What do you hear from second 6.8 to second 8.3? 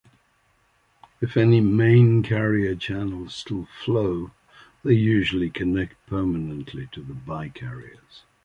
to the by-carriers.